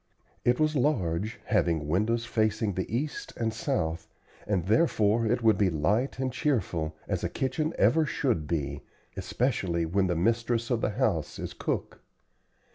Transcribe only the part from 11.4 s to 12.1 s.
cook.